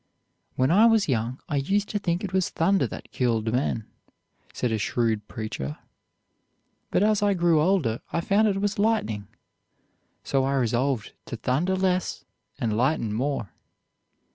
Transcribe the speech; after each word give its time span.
"When 0.55 0.71
I 0.71 0.87
was 0.87 1.07
young 1.07 1.37
I 1.47 1.57
used 1.57 1.87
to 1.89 1.99
think 1.99 2.23
it 2.23 2.33
was 2.33 2.49
thunder 2.49 2.87
that 2.87 3.11
killed 3.11 3.53
men," 3.53 3.85
said 4.51 4.71
a 4.71 4.79
shrewd 4.79 5.27
preacher; 5.27 5.77
"but 6.89 7.03
as 7.03 7.21
I 7.21 7.35
grew 7.35 7.61
older, 7.61 8.01
I 8.11 8.19
found 8.19 8.47
it 8.47 8.59
was 8.59 8.79
lightning. 8.79 9.27
So 10.23 10.43
I 10.43 10.55
resolved 10.55 11.11
to 11.27 11.35
thunder 11.35 11.75
less, 11.75 12.25
and 12.57 12.75
lighten 12.75 13.13
more." 13.13 13.53